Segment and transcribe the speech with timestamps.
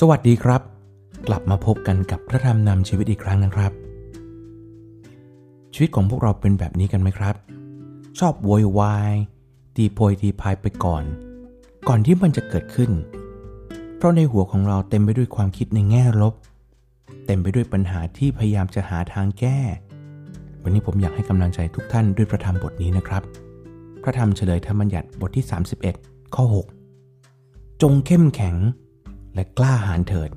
[0.00, 0.62] สวัสดีครับ
[1.26, 3.72] กลับมาพบกันกับพระธรรมนำชีวิตอีกครั้งนะครับ
[5.74, 7.34] ชีวิตของพวกเราเป็นแบบนี้กันไหมครับ
[8.18, 9.14] ชอบโวยวาย
[9.76, 11.04] ตีโพยตีพายไปก่อน
[11.88, 12.90] ก่อนที่มันจะเกิดขึ้น
[13.96, 16.34] เพราะในหัวของเราเต็มไปด้วยความคิดในแง่ลบ
[17.26, 19.58] เต็มไปด้วยปัญหาที่พยายามจะหาทางแก้
[20.62, 23.22] วันนี้ผมอยากให้กำลังใจทุกท่านด้วยพระธรรมบทนี้นะครับ
[24.02, 25.44] พระธรรมเฉลยธรรมบัญญัติบทที่
[25.90, 26.44] 31 ข้อ
[27.18, 28.56] 6 จงเข้มแข็ง
[29.34, 30.30] และกล้าหาญเถิด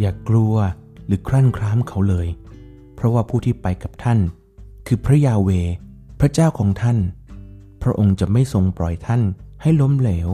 [0.00, 0.54] อย่ากลัว
[1.06, 2.28] หรือครั่นคร้ามเขาเลย
[2.94, 4.18] เพราะว่าผู้ที่ไปกับท่าน
[4.86, 5.50] คือพระยาเว
[6.20, 6.98] พระเจ้าของท่าน
[7.82, 9.22] พระองค์จะไม่ทรงปล่อยท่าน
[9.62, 10.28] ให้ล้มเหลว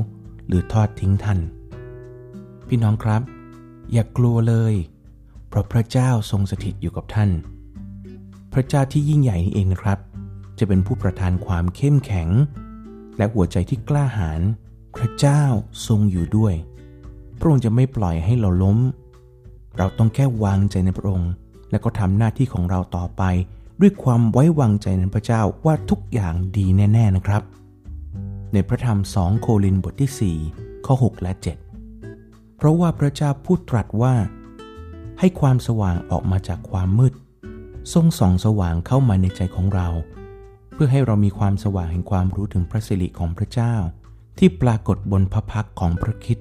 [0.46, 1.38] หรือทอดทิ้งท่าน
[2.68, 3.22] พี่น้องครับ
[3.92, 4.74] อย่ากลัวเลย
[5.48, 7.30] เพราะพระเจ้าทรงสถิตอยู่กับท่าน
[8.52, 9.98] พระเจ้าที่ยิ่งใหญ่นี่เองนะครับ
[10.58, 12.28] จะเป็นผู้ประทานความเข้มแข็ง
[13.16, 14.40] และหัวใจที่กล้าหาญ
[14.96, 15.42] พระเจ้า
[15.86, 16.54] ทรงอยู่ด้วย
[17.44, 18.78] ระองค์จะไม่ปล่อยให้เราล้ม
[19.76, 21.30] เราต้องแค่วางใจในพระองค์
[21.70, 23.22] และก็ทำหน้าที่ของเราต่อไป
[23.80, 27.42] ด้วยความไว้วางใจในพระเจ้าว่าทุกอย่างดีแน่ ๆนะครับ
[28.52, 31.32] ในพระธรรมสองโคลินบทที่ 4 ข้อ 6 และ
[31.94, 34.14] 7 เพราะว่าพระเจ้าพูดตรัสว่า
[35.18, 37.14] ให้ความสว่างออกมาจากความมืด
[37.92, 39.88] ทรงส่องสว่างเข้ามาในใจของเรา
[40.72, 43.74] เพื่อให้เรามีความสว่างแห่งความรู้ถึงพระสิริของพระเจ้า
[44.38, 46.38] ที่ปรากฏบนพระพักของพระคิด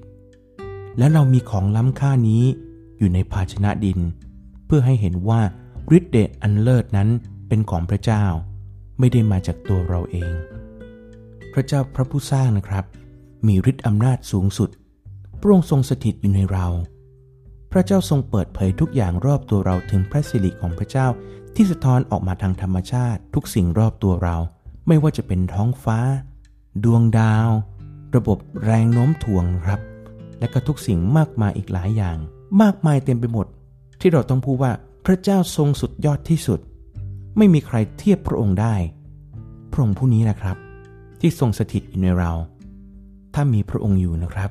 [0.98, 2.44] และเรามีของล้ำค่านี้
[2.98, 4.00] อยู่ในภาชนะดิน
[4.66, 5.42] เพื่อให้เห็นว่า
[5.98, 7.10] ฤทธิ์เดชอันเลิศนั้น
[7.48, 8.26] เป็นของพระเจ้า
[9.00, 10.32] ไม่ได้มาจากตัวเราเอง
[11.54, 12.86] พระเจ้าพระผู้สร้างนะครับ
[13.48, 14.70] มีฤทธิ์อำนาจสูงสุด
[15.40, 16.68] พระองค์ทรงสถิตอยู่ในเรา
[17.72, 21.08] พระเจ้าทรงเปิดเผยทุกอย่างรอบตัวเราถึงพระสิริของพระเจ้า
[21.56, 24.38] ที่สะท้อนออกมาทางธรรมชาติ ทุกสิ่งรอบตัวเรา
[24.88, 26.00] ไม่ว่าจะเป็นท้องฟ้า
[26.84, 27.50] ดวงดาว
[28.16, 29.80] ระบบแรงโน้มถ่วงครับ
[30.44, 32.18] และก็ทุกสิ่งมากมายอีกหลายอย่าง
[32.62, 33.48] มากมายเต็มไปหมด
[34.00, 34.72] ที่เราต้องพูดว่า
[35.06, 36.60] พระเจ้าทรงสุดยอดที่สุด
[37.38, 38.76] ไม่มีใครเทียบพระองค์ได้
[39.72, 40.58] พระองค์ผู้นี้นะครับ
[41.20, 42.32] ที่ทรงสถิตอยู่ในเรา
[43.34, 44.50] ถ้ามีพระองค์อยู่นะครับ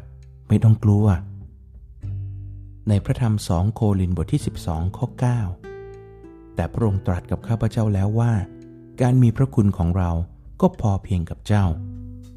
[0.48, 1.06] ไม่ต้องกลัว
[2.88, 5.06] ในพระธรรมสองโคลินบทที่ 12 ข้อ
[5.80, 8.32] 9 แต่พระองค์ตรัสกับข้าพเจ้าแล้วว่า
[9.00, 10.10] การมีพระคุณของเรา
[10.60, 11.64] ก็พอเพียงกับเจ้า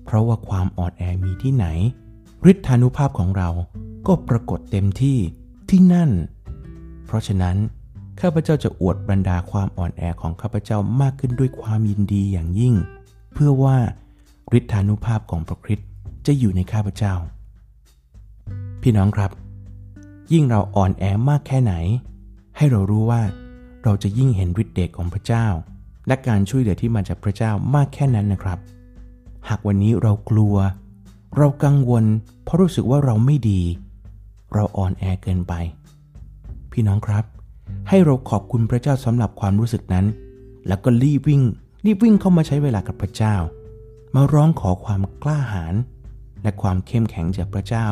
[0.05, 1.67] เพราะว่าความอ่อนแอมีที่ไหน
[2.51, 3.49] ฤทธานุภาพของเรา
[4.07, 5.17] ก็ปรากฏเต็มที่
[5.69, 6.11] ที่นั่น
[7.05, 7.55] เพราะฉะนั้น
[8.19, 12.75] ข้าพเจ้าจะอวดบรรดาความอ่อนแอของข้าพเจ้ามากขึ้นด้วยความยินดีอย่างยิ่ง
[13.33, 13.77] เพื่อว่า
[14.57, 15.87] ฤทธานุภาพของพระคริสต์
[16.25, 17.13] จะอยู่ในข้าพเจ้า
[18.81, 19.31] พี่น้องครับ
[20.33, 21.73] ยิ่งเราอ่อนแอมากแค่ไหน
[22.57, 23.21] ให้เรารู้ว่า
[23.83, 25.45] เราจะยิ่งเห็นฤทธิ์เดชของพระเจ้า
[26.07, 28.59] และการช่วยเหลือที่มาจากพระเจ้ามากแค่นั้นนะครับ
[29.49, 30.55] หากวันนี้เรากลัว
[31.37, 32.05] เรากังวล
[32.43, 33.61] เพราะรู้สึกว่าเราไม่ดี
[34.53, 35.53] เราอ่อนแอเกินไป
[36.71, 37.25] พี่น้องครับ
[37.89, 40.05] ให้เราขอบคุณพระเจ้าสำหรับความรู้สึกนั้น
[40.67, 41.41] แล้วก็รีบวิ่ง
[41.85, 43.35] รีบวิ่งเข้ามาใช้เวลากับพระเจ้า
[44.15, 45.75] มาร้องขอความกล้าหาญ
[46.43, 47.85] และความเข้มแข็งจากพระเจ้า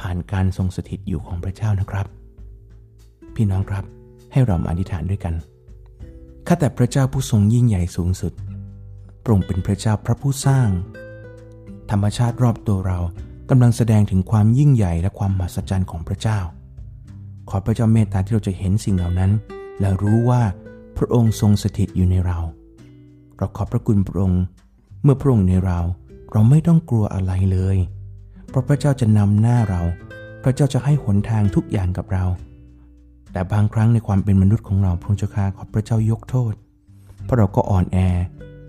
[0.00, 2.06] ผ่านการทรงสถิตอยู่ของพระเจ้านะครับ
[3.34, 3.84] พี่น้องครับ
[4.32, 5.34] ให้เรามาอธิษฐานด้วยกัน
[6.46, 8.32] ข้าแต่พระเจ้าผู้ทรงยิ่งใหญ่สูงสุด
[9.22, 10.68] พระองค์เป็นพระเจ้าพระผู้สร้าง
[11.90, 12.98] ธรรมชาติรอบตัวเรา
[13.50, 16.38] กำลังแสดงถึงความยิ่งใหญ่และความมหัศจรรย์ของพระเจ้า
[17.50, 19.30] ขอพระเจ้าเมตตาที่เราจะเห็นสิ่งเหล่านั้น
[19.80, 20.42] และรู้ว่า
[20.96, 22.38] พระองค์ทรงสถิตอยู่ในเรา
[23.36, 24.42] เราขอบพระคุณพระองค์
[25.02, 25.78] เมื่อพระองค์ในเรา
[26.32, 27.76] เราไม่ต้องกลัวอะไรเลย
[28.48, 29.82] เพราะพระเจ้าจะนำหน้าเรา
[30.42, 32.24] พระเจ้าจะให้หนทางทุกอย่างกับเรา
[33.32, 36.54] แต่บางครั้งในความเป็นมนุษย์ของเราพระเจ้าข้าขอพระเจ้ายกโทษ
[37.24, 37.98] เพราะเราก็อ่อนแอ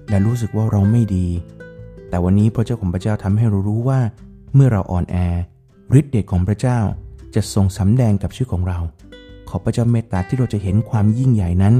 [0.10, 1.28] และรู้สึกว่าเราไม่ดี
[2.10, 4.00] แต่วันนี้พระเจ้าของพระเจ้าทำให้เรารู้ว่า
[4.56, 5.18] เมื่อเราอ่อนแอ
[6.00, 6.80] ฤทธิ์เดชของพระเจ้า
[7.36, 8.78] จะทรงสำแดงกับชีวิตของเรา
[9.50, 11.76] ขอพระเจ้าเมตตาที่เราจะเห็นความยิ่งใหญ่นั้น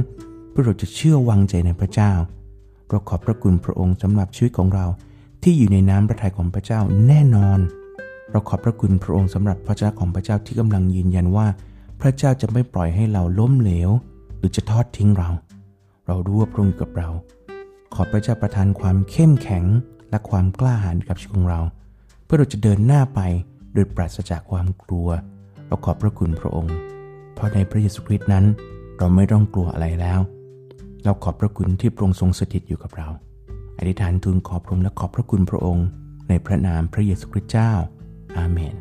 [0.50, 2.12] เพื่อเราจะเชื่อวางใจในพระเจ้า
[2.88, 4.86] เราขอบพระคุณพระองค์สำหรับชีวิตของเรา
[5.42, 7.58] ที่อยู่ในน้ำพระทัยของพระเจ้าแน่นอน
[8.30, 11.46] เราขอบพระคุณพระองค์สำหรับพระเจ้าของพระเจ้าที่กำลังยืนยันว่า
[12.00, 13.90] พระเจ้าจะไม่ปล่อยให้เราล้มเหลว
[14.38, 15.28] หรือจะทอดทิ้งเรา
[16.06, 17.08] เรารู้ว่าพระองค์กับเรา
[17.94, 19.64] ขอพระเจ้าประทานความเข้มแข็ง
[20.10, 21.60] และความกล้าหาญกับชีวิตของเรา
[22.24, 23.20] เพื่อเราจะเดินหน้าไป
[23.74, 25.08] โดยปราศจากความกลัว
[25.66, 26.76] เราขอบพระคุณพระองค์
[27.34, 28.44] เพราะในพระเยซูคริสต์นั้น
[28.98, 30.20] เราไม่ต้องกลัวอะไรแล้ว
[31.04, 33.08] เราขอบพระคุณที่พระองค์ทรงสถิตอยู่กับเรา
[33.78, 35.86] อธิษฐานทูลขอบพระองค์และขอบพระคุณพระองค์
[36.28, 37.72] ในพระนามพระเยซูคริสต์เจ้า
[38.36, 38.74] อาเมน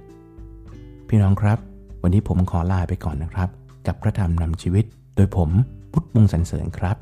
[1.08, 1.58] พี่น้องครับ
[2.02, 3.50] วันนี้ผมขอลาไปก่อนนะครับ
[3.88, 4.86] กับพระธรรมนำชีวิต
[5.16, 5.50] โดยผม
[5.92, 6.98] พุทธมงสันเสริญครับ